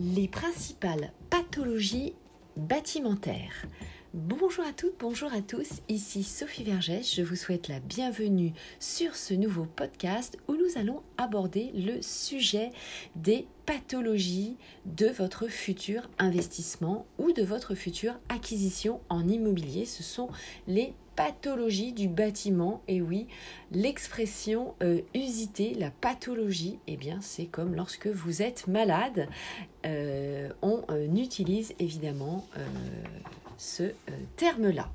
[0.00, 2.14] les principales pathologies
[2.56, 3.66] bâtimentaires.
[4.14, 9.14] Bonjour à toutes, bonjour à tous, ici Sophie Vergès, je vous souhaite la bienvenue sur
[9.14, 12.72] ce nouveau podcast où nous allons aborder le sujet
[13.14, 19.84] des pathologies de votre futur investissement ou de votre future acquisition en immobilier.
[19.84, 20.28] Ce sont
[20.66, 22.82] les pathologie du bâtiment.
[22.88, 23.26] Et oui,
[23.72, 25.02] l'expression euh,
[25.78, 29.28] la pathologie, eh bien, c'est comme lorsque vous êtes malade.
[29.84, 32.46] Euh, on euh, utilise évidemment
[33.58, 33.92] ce
[34.36, 34.88] terme-là.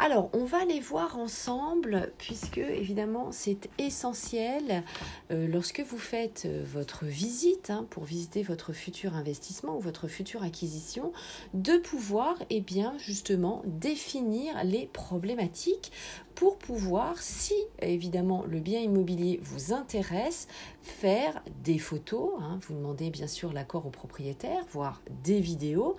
[0.00, 4.84] Alors, on va les voir ensemble, puisque évidemment, c'est essentiel
[5.32, 10.06] euh, lorsque vous faites euh, votre visite, hein, pour visiter votre futur investissement ou votre
[10.06, 11.12] future acquisition,
[11.52, 15.90] de pouvoir, eh bien, justement, définir les problématiques
[16.36, 20.46] pour pouvoir, si évidemment le bien immobilier vous intéresse,
[20.80, 25.96] faire des photos, hein, vous demandez bien sûr l'accord au propriétaire, voire des vidéos,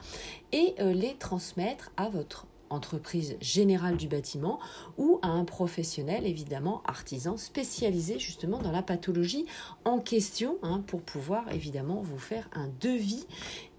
[0.53, 4.59] et euh, les transmettre à votre entreprise générale du bâtiment
[4.98, 9.45] ou à un professionnel, évidemment artisan, spécialisé justement dans la pathologie
[9.86, 13.25] en question hein, pour pouvoir évidemment vous faire un devis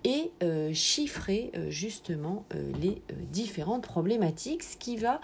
[0.05, 5.21] et euh, chiffrer euh, justement euh, les différentes problématiques, ce qui va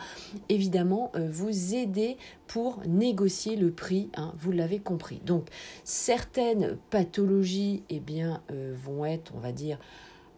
[0.48, 5.20] évidemment vous aider pour négocier le prix, hein, vous l'avez compris.
[5.24, 5.48] Donc
[5.84, 8.42] certaines pathologies eh bien,
[8.74, 9.78] vont être, on va dire,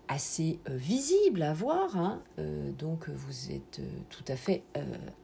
[0.08, 1.96] assez euh, visible à voir.
[1.96, 2.20] Hein.
[2.38, 4.62] Euh, donc vous êtes euh, tout à fait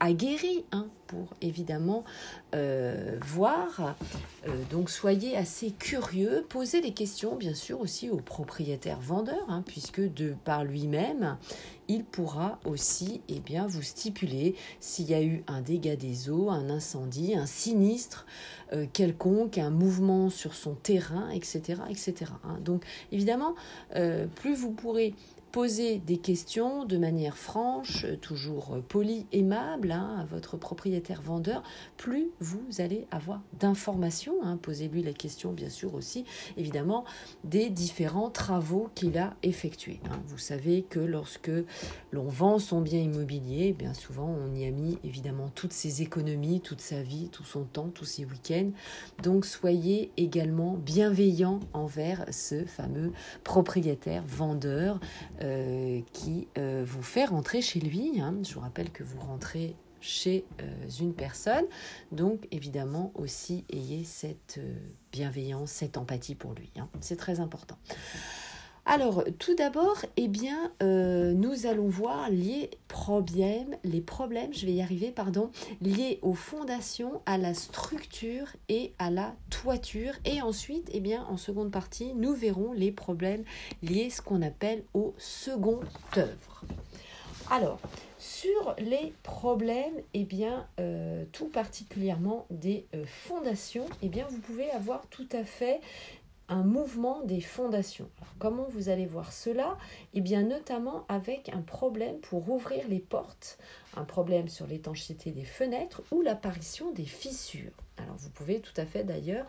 [0.00, 2.04] aguerri hein, pour évidemment
[3.20, 3.96] voir.
[4.70, 6.44] donc soyez assez curieux.
[6.48, 11.36] Posez des questions bien sûr aussi au propriétaire vendeur, hein, puisque de par lui-même,
[11.88, 16.50] il pourra aussi eh bien, vous stipuler s'il y a eu un dégât des eaux,
[16.50, 18.26] un incendie, un sinistre
[18.72, 21.82] euh, quelconque, un mouvement sur son terrain, etc.
[21.90, 22.30] etc.
[22.44, 22.58] Hein.
[22.64, 23.54] Donc évidemment,
[23.96, 25.14] euh, plus vous pourrez
[25.54, 31.62] Posez des questions de manière franche, toujours polie, aimable hein, à votre propriétaire vendeur,
[31.96, 34.34] plus vous allez avoir d'informations.
[34.42, 34.58] Hein.
[34.60, 36.24] Posez-lui la question, bien sûr, aussi,
[36.56, 37.04] évidemment,
[37.44, 40.00] des différents travaux qu'il a effectués.
[40.10, 40.18] Hein.
[40.26, 41.52] Vous savez que lorsque
[42.10, 46.62] l'on vend son bien immobilier, bien souvent, on y a mis évidemment toutes ses économies,
[46.62, 48.72] toute sa vie, tout son temps, tous ses week-ends.
[49.22, 53.12] Donc, soyez également bienveillant envers ce fameux
[53.44, 54.98] propriétaire vendeur.
[55.44, 58.18] Euh, qui euh, vous fait rentrer chez lui.
[58.18, 58.36] Hein.
[58.42, 61.66] Je vous rappelle que vous rentrez chez euh, une personne.
[62.12, 64.58] Donc évidemment aussi ayez cette
[65.12, 66.70] bienveillance, cette empathie pour lui.
[66.78, 66.88] Hein.
[67.00, 67.76] C'est très important.
[68.86, 74.82] Alors, tout d'abord, eh bien, nous allons voir les problèmes, les problèmes, je vais y
[74.82, 75.50] arriver, pardon,
[75.80, 80.12] liés aux fondations, à la structure et à la toiture.
[80.26, 83.44] Et ensuite, eh bien, en seconde partie, nous verrons les problèmes
[83.82, 85.80] liés, ce qu'on appelle au second
[86.18, 86.64] œuvre.
[87.50, 87.78] Alors,
[88.18, 94.70] sur les problèmes, eh bien, euh, tout particulièrement des euh, fondations, eh bien, vous pouvez
[94.70, 95.80] avoir tout à fait
[96.48, 98.08] un mouvement des fondations.
[98.38, 99.78] comment vous allez voir cela?
[100.12, 103.58] Eh bien notamment avec un problème pour ouvrir les portes,
[103.96, 107.72] un problème sur l'étanchéité des fenêtres ou l'apparition des fissures.
[107.96, 109.46] Alors vous pouvez tout à fait d'ailleurs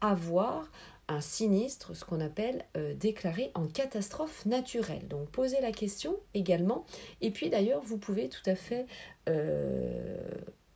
[0.00, 0.68] avoir
[1.10, 5.08] un sinistre, ce qu'on appelle euh, déclaré en catastrophe naturelle.
[5.08, 6.86] Donc posez la question également.
[7.20, 8.86] Et puis d'ailleurs, vous pouvez tout à fait
[9.28, 10.16] euh,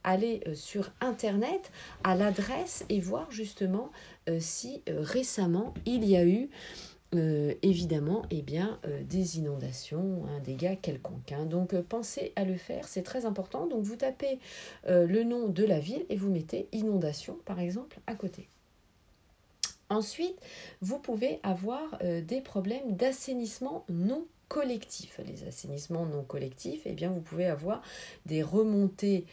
[0.02, 1.70] aller euh, sur Internet
[2.02, 3.90] à l'adresse et voir justement
[4.38, 6.48] si euh, récemment il y a eu
[7.62, 11.30] évidemment eh bien, des inondations, un dégât quelconque.
[11.30, 11.46] Hein.
[11.46, 13.68] Donc pensez à le faire, c'est très important.
[13.68, 14.40] Donc vous tapez
[14.84, 18.48] le nom de la ville et vous mettez inondation par exemple à côté.
[19.90, 20.36] Ensuite,
[20.80, 25.20] vous pouvez avoir des problèmes d'assainissement non collectif.
[25.26, 27.82] Les assainissements non collectifs, eh bien, vous pouvez avoir
[28.26, 29.26] des remontées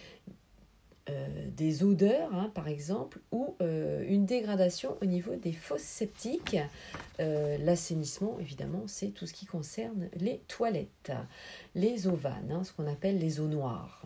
[1.12, 1.28] euh,
[1.58, 6.58] des odeurs, hein, par exemple, ou euh, une dégradation au niveau des fosses septiques.
[7.20, 11.12] Euh, l'assainissement, évidemment, c'est tout ce qui concerne les toilettes,
[11.76, 14.06] les eaux vannes, hein, ce qu'on appelle les eaux noires.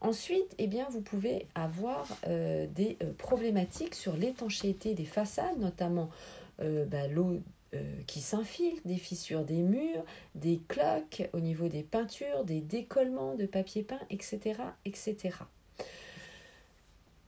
[0.00, 6.10] Ensuite, eh bien, vous pouvez avoir des problématiques sur l'étanchéité des façades, notamment
[6.58, 7.40] bah, l'eau
[8.06, 10.04] qui s'infiltre, des fissures des murs,
[10.34, 14.60] des cloques au niveau des peintures, des décollements de papier peint, etc.
[14.84, 15.30] etc.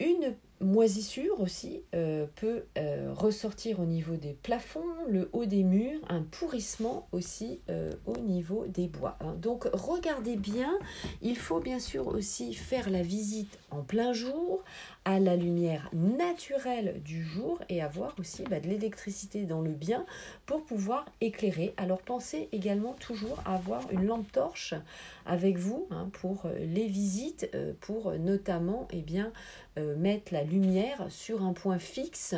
[0.01, 6.01] Une moisissure aussi euh, peut euh, ressortir au niveau des plafonds, le haut des murs,
[6.09, 9.17] un pourrissement aussi euh, au niveau des bois.
[9.21, 9.35] hein.
[9.41, 10.79] Donc regardez bien,
[11.23, 14.63] il faut bien sûr aussi faire la visite en plein jour,
[15.05, 20.05] à la lumière naturelle du jour et avoir aussi bah, de l'électricité dans le bien
[20.45, 21.73] pour pouvoir éclairer.
[21.77, 24.75] Alors pensez également toujours à avoir une lampe torche
[25.25, 27.51] avec vous hein, pour les visites,
[27.81, 29.33] pour notamment eh bien,
[29.77, 32.35] mettre la lumière sur un point fixe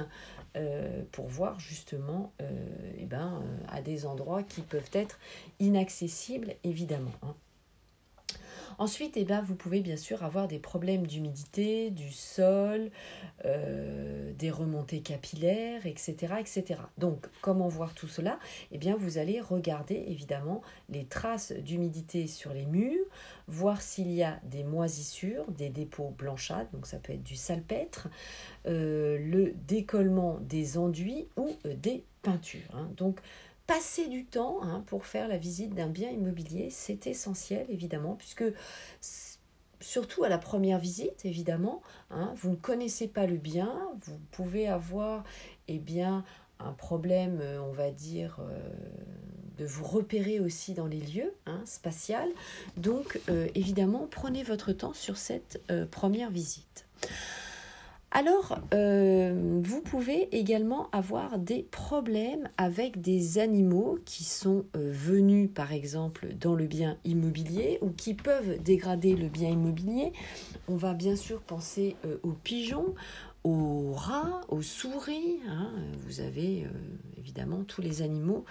[0.57, 2.51] euh, pour voir justement euh,
[2.99, 5.19] eh ben, euh, à des endroits qui peuvent être
[5.61, 7.12] inaccessibles évidemment.
[7.23, 7.35] hein.
[8.81, 12.91] Ensuite, eh ben, vous pouvez bien sûr avoir des problèmes d'humidité, du sol,
[13.44, 16.81] euh, des remontées capillaires, etc., etc.
[16.97, 18.38] Donc, comment voir tout cela?
[18.73, 23.05] Eh bien, vous allez regarder évidemment les traces d'humidité sur les murs,
[23.49, 28.09] voir s'il y a des moisissures, des dépôts blanchâtres, donc ça peut être du salpêtre,
[28.67, 32.75] euh, le décollement des enduits ou euh, des peintures.
[32.75, 32.88] hein.
[32.97, 33.21] Donc,
[33.70, 38.43] passer du temps hein, pour faire la visite d'un bien immobilier, c'est essentiel évidemment, puisque
[39.78, 41.81] surtout à la première visite, évidemment,
[42.11, 45.22] hein, vous ne connaissez pas le bien, vous pouvez avoir
[45.69, 46.25] eh bien,
[46.58, 48.58] un problème, euh, on va dire, euh,
[49.56, 52.28] de vous repérer aussi dans les lieux hein, spatial.
[52.76, 55.62] Donc, euh, évidemment, prenez votre temps sur cette
[55.93, 56.87] première visite.
[58.12, 65.49] Alors, euh, vous pouvez également avoir des problèmes avec des animaux qui sont euh, venus,
[65.55, 70.12] par exemple, dans le bien immobilier ou qui peuvent dégrader le bien immobilier.
[70.67, 72.97] On va bien sûr penser euh, aux pigeons,
[73.45, 75.41] aux rats, aux souris.
[75.49, 75.73] hein.
[76.07, 76.69] Vous avez euh,
[77.17, 78.45] évidemment tous les animaux.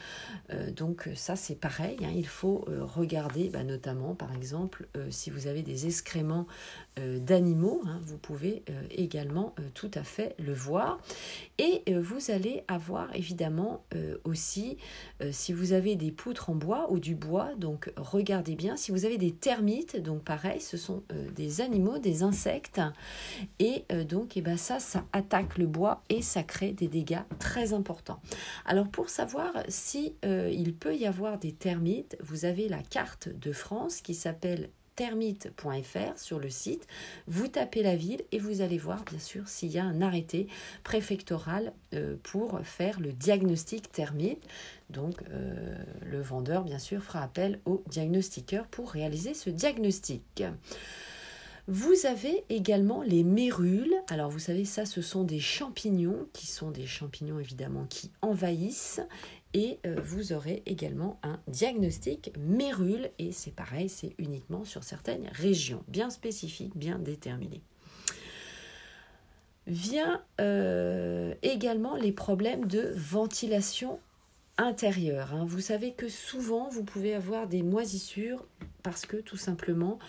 [0.51, 1.97] Euh, donc ça, c'est pareil.
[2.03, 2.11] hein.
[2.15, 6.47] Il faut euh, regarder, bah, notamment, par exemple, si vous avez des excréments
[6.97, 10.99] d'animaux, hein, vous pouvez également tout à fait le voir.
[11.57, 13.83] Et vous allez avoir évidemment
[14.25, 14.77] aussi,
[15.31, 18.75] si vous avez des poutres en bois ou du bois, donc regardez bien.
[18.75, 21.03] Si vous avez des termites, donc pareil, ce sont
[21.35, 22.81] des animaux, des insectes.
[23.59, 27.73] Et donc, eh ben, ça, ça attaque le bois et ça crée des dégâts très
[27.73, 28.21] importants.
[28.65, 33.29] Alors, pour savoir si euh, il peut y avoir des termites, vous avez la carte
[33.29, 36.85] de France qui s'appelle termite.fr sur le site.
[37.25, 40.47] Vous tapez la ville et vous allez voir bien sûr s'il y a un arrêté
[40.83, 44.45] préfectoral euh, pour faire le diagnostic termite.
[44.89, 45.73] Donc euh,
[46.05, 50.43] le vendeur bien sûr fera appel au diagnostiqueur pour réaliser ce diagnostic.
[51.71, 53.93] Vous avez également les mérules.
[54.07, 59.01] Alors vous savez, ça ce sont des champignons qui sont des champignons évidemment qui envahissent
[59.53, 65.27] et euh, vous aurez également un diagnostic mérule et c'est pareil, c'est uniquement sur certaines
[65.31, 67.61] régions bien spécifiques, bien déterminées.
[69.67, 73.99] Vient euh, également les problèmes de ventilation
[74.57, 75.35] intérieure.
[75.35, 75.45] hein.
[75.47, 78.43] Vous savez que souvent vous pouvez avoir des moisissures
[78.81, 79.99] parce que tout simplement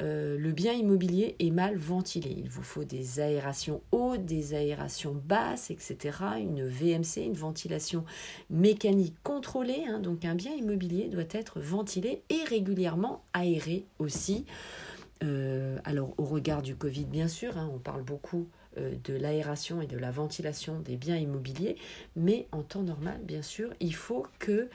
[0.00, 2.34] euh, le bien immobilier est mal ventilé.
[2.36, 6.18] Il vous faut des aérations hautes, des aérations basses, etc.
[6.38, 8.04] Une VMC, une ventilation
[8.48, 9.84] mécanique contrôlée.
[9.88, 10.00] hein.
[10.00, 14.46] Donc un bien immobilier doit être ventilé et régulièrement aéré aussi.
[15.22, 18.48] Euh, alors au regard du Covid, bien sûr, hein, on parle beaucoup
[18.78, 21.76] euh, de l'aération et de la ventilation des biens immobiliers,
[22.16, 24.68] mais en temps normal, bien sûr, il faut que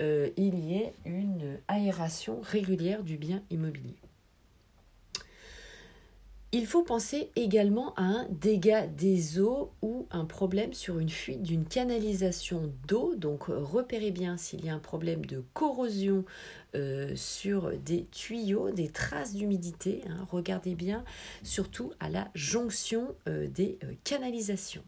[0.00, 3.96] euh, il y ait une aération régulière du bien immobilier.
[6.52, 11.44] Il faut penser également à un dégât des eaux ou un problème sur une fuite
[11.44, 13.14] d'une canalisation d'eau.
[13.14, 16.24] Donc euh, repérez bien s'il y a un problème de corrosion
[16.74, 20.02] euh, sur des tuyaux, des traces d'humidité.
[20.08, 20.26] hein.
[20.28, 21.04] Regardez bien
[21.44, 24.82] surtout à la jonction euh, des canalisations.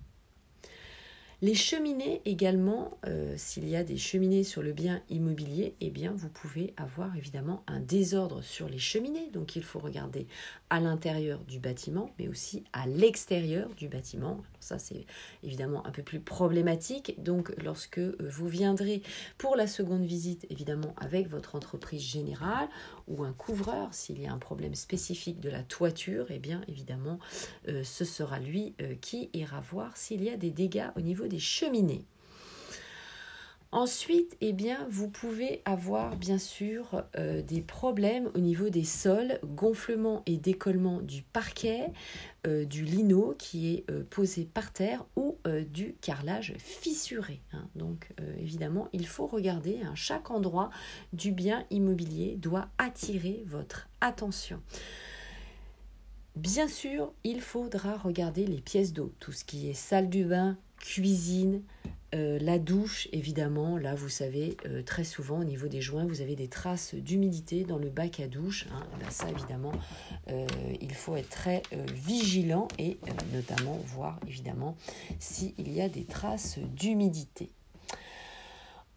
[1.42, 2.96] Les cheminées également,
[3.36, 7.64] s'il y a des cheminées sur le bien immobilier, eh bien vous pouvez avoir évidemment
[7.66, 9.28] un désordre sur les cheminées.
[9.32, 10.28] Donc il faut regarder
[10.72, 14.38] à l'intérieur du bâtiment, mais aussi à l'extérieur du bâtiment.
[14.58, 15.04] Ça c'est
[15.42, 17.22] évidemment un peu plus problématique.
[17.22, 19.02] Donc lorsque euh, vous viendrez
[19.36, 22.68] pour la seconde visite, évidemment avec votre entreprise générale
[23.06, 27.18] ou un couvreur, s'il y a un problème spécifique de la toiture, eh bien évidemment
[27.68, 31.26] euh, ce sera lui euh, qui ira voir s'il y a des dégâts au niveau
[31.26, 32.06] des cheminées.
[33.74, 39.38] Ensuite, eh bien, vous pouvez avoir bien sûr euh, des problèmes au niveau des sols,
[39.42, 41.90] gonflement et décollement du parquet,
[42.46, 45.38] euh, du lino qui est euh, posé par terre ou
[45.70, 47.40] du carrelage fissuré.
[47.52, 47.66] hein.
[47.74, 50.70] Donc évidemment, il faut regarder, hein, chaque endroit
[51.12, 54.60] du bien immobilier doit attirer votre attention.
[56.36, 60.56] Bien sûr, il faudra regarder les pièces d'eau, tout ce qui est salle du bain,
[60.78, 61.62] cuisine,
[62.14, 66.20] euh, la douche, évidemment, là, vous savez, euh, très souvent, au niveau des joints, vous
[66.20, 68.66] avez des traces d'humidité dans le bac à douche.
[68.70, 68.82] Hein.
[69.08, 69.72] Ça, évidemment,
[70.28, 70.46] euh,
[70.80, 71.62] il faut être très
[71.94, 72.98] vigilant et
[73.32, 74.76] notamment voir, évidemment,
[75.18, 77.50] s'il y a des traces d'humidité.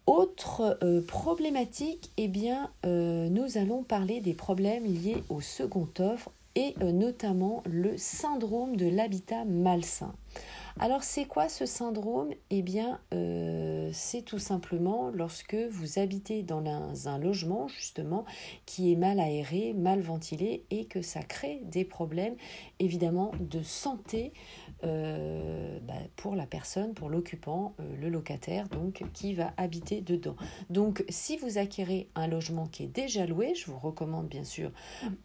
[0.06, 7.64] Autre problématique, eh bien, nous allons parler des problèmes liés au second offre et notamment
[7.66, 10.14] le syndrome de l'habitat malsain.
[10.78, 12.34] Alors c'est quoi ce syndrome?
[12.50, 18.26] Eh bien euh, c'est tout simplement lorsque vous habitez dans un, logement justement
[18.66, 22.36] qui est mal aéré, mal ventilé et que ça crée des problèmes
[22.78, 24.34] évidemment de santé
[24.84, 30.36] euh, bah, pour la personne, pour l'occupant, euh, le locataire, donc qui va habiter dedans.
[30.68, 34.70] Donc, si vous acquérez un logement qui est déjà loué, je vous recommande bien sûr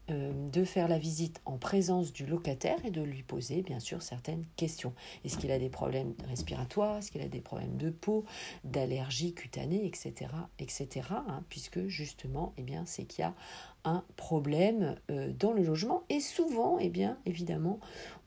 [0.10, 4.02] euh, de faire la visite en présence du locataire et de lui poser bien sûr
[4.02, 4.94] certaines questions.
[5.26, 6.98] Est-ce qu'il a des problèmes respiratoires?
[6.98, 8.24] Est-ce qu'il a des problèmes de peau,
[8.64, 11.08] d'allergie cutanée, etc., etc.
[11.12, 13.34] Hein, puisque justement, eh bien, c'est qu'il y a
[13.84, 17.80] un problème euh, dans le logement et souvent, eh bien, évidemment,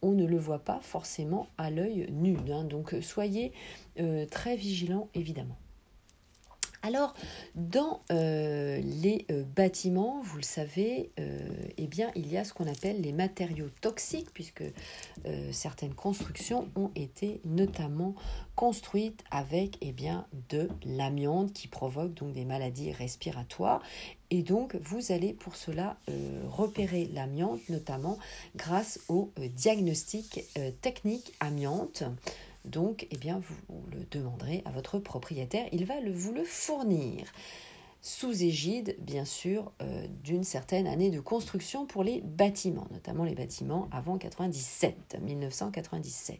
[0.03, 2.37] on ne le voit pas forcément à l'œil nu.
[2.51, 2.65] Hein.
[2.65, 3.53] donc soyez
[4.01, 5.57] euh, très vigilants, évidemment.
[6.85, 7.15] Alors,
[7.55, 11.39] dans euh, les euh, bâtiments, vous le savez, euh,
[11.79, 14.65] eh bien, il y a ce qu'on appelle les matériaux toxiques, puisque
[15.51, 18.15] certaines constructions ont été notamment
[18.55, 23.81] construites avec eh bien, de l'amiante qui provoque donc des maladies respiratoires.
[24.37, 25.97] Et donc, vous allez pour cela
[26.49, 28.19] repérer l'amiante, notamment
[28.57, 30.45] grâce au diagnostic
[30.81, 32.03] technique amiante.
[32.65, 37.27] Donc, eh bien, vous le demanderez à votre propriétaire, il va le, vous le fournir
[38.05, 43.35] sous égide, bien sûr, euh, d'une certaine année de construction pour les bâtiments, notamment les
[43.35, 46.39] bâtiments avant 97, 1997.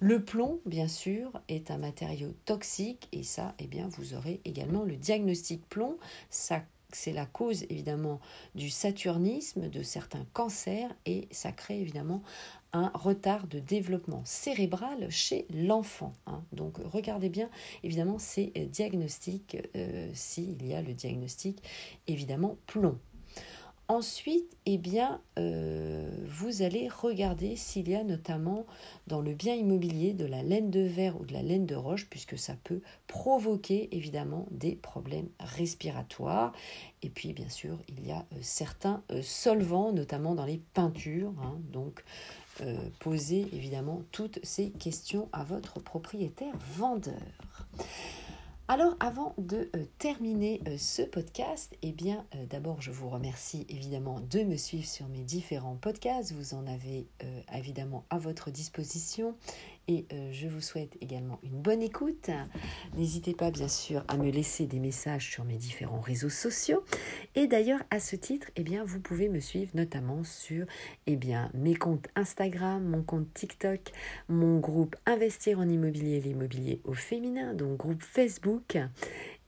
[0.00, 4.84] Le plomb, bien sûr, est un matériau toxique et ça, eh bien, vous aurez également
[4.84, 5.98] le diagnostic plomb.
[6.30, 6.62] Ça
[6.96, 8.20] c'est la cause évidemment
[8.54, 12.22] du saturnisme, de certains cancers et ça crée évidemment
[12.72, 16.14] un retard de développement cérébral chez l'enfant.
[16.26, 16.42] Hein.
[16.52, 17.50] Donc regardez bien
[17.82, 21.62] évidemment ces diagnostics, euh, s'il y a le diagnostic
[22.06, 22.98] évidemment plomb.
[23.88, 28.66] Ensuite, eh bien, euh, vous allez regarder s'il y a notamment
[29.06, 32.06] dans le bien immobilier de la laine de verre ou de la laine de roche,
[32.10, 36.52] puisque ça peut provoquer évidemment des problèmes respiratoires.
[37.02, 41.34] Et puis, bien sûr, il y a euh, certains solvants, notamment dans les peintures.
[41.40, 41.58] Hein.
[41.72, 42.02] donc,
[42.62, 47.14] euh, posez évidemment toutes ces questions à votre propriétaire vendeur.
[48.68, 54.20] Alors avant de euh, terminer euh, ce podcast, eh bien d'abord je vous remercie évidemment
[54.20, 56.32] de me suivre sur mes différents podcasts.
[56.32, 57.06] Vous en avez
[57.54, 59.36] évidemment à votre disposition
[59.88, 62.30] et euh, je vous souhaite également une bonne écoute.
[62.96, 66.84] N'hésitez pas bien sûr à me laisser des messages sur mes différents réseaux sociaux.
[67.34, 70.66] Et d'ailleurs à ce titre, eh vous pouvez me suivre notamment sur
[71.06, 71.18] eh
[71.54, 73.80] mes comptes Instagram, mon compte TikTok,
[74.28, 78.76] mon groupe Investir en immobilier, l'immobilier au féminin, donc groupe Facebook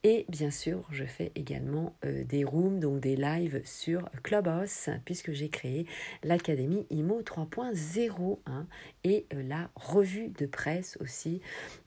[0.04, 5.32] et bien sûr, je fais également euh, des rooms, donc des lives sur Clubhouse, puisque
[5.32, 5.86] j'ai créé
[6.22, 8.66] l'Académie IMO 3.0 hein,
[9.02, 11.40] et euh, la revue de presse aussi,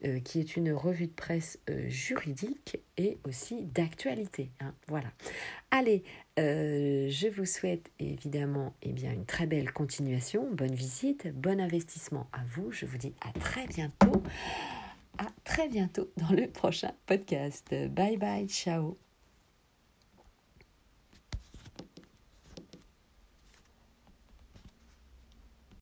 [0.05, 4.51] euh, qui est une revue de presse juridique et aussi d'actualité.
[4.59, 5.11] Hein, voilà.
[5.71, 6.03] Allez,
[6.37, 12.41] je vous souhaite évidemment eh bien, une très belle continuation, bonne visite, bon investissement à
[12.45, 12.71] vous.
[12.71, 14.23] Je vous dis à très bientôt
[15.17, 17.73] à très bientôt dans le prochain podcast.
[17.89, 19.10] Bye bye, ciao